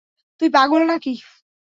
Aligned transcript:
তুই 0.41 0.49
পাগল 0.49 0.81
নাকি? 0.83 1.13